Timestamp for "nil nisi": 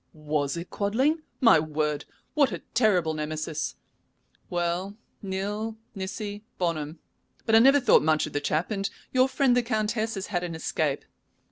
5.21-6.43